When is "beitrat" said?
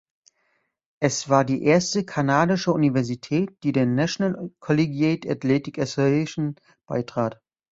6.87-7.39